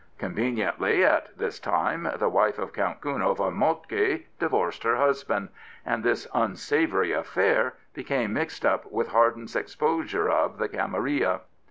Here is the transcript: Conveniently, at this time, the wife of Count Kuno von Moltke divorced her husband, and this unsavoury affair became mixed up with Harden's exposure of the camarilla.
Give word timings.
Conveniently, 0.17 1.05
at 1.05 1.37
this 1.37 1.59
time, 1.59 2.09
the 2.15 2.27
wife 2.27 2.57
of 2.57 2.73
Count 2.73 3.01
Kuno 3.03 3.35
von 3.35 3.53
Moltke 3.55 4.23
divorced 4.39 4.81
her 4.81 4.95
husband, 4.95 5.49
and 5.85 6.03
this 6.03 6.27
unsavoury 6.33 7.11
affair 7.11 7.75
became 7.93 8.33
mixed 8.33 8.65
up 8.65 8.91
with 8.91 9.09
Harden's 9.09 9.55
exposure 9.55 10.27
of 10.27 10.57
the 10.57 10.67
camarilla. 10.69 11.41